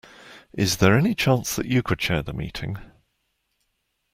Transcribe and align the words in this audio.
Is 0.55 0.77
there 0.77 0.97
any 0.97 1.13
chance 1.13 1.55
that 1.55 1.67
you 1.67 1.83
could 1.83 1.99
chair 1.99 2.23
the 2.23 2.33
meeting? 2.33 2.77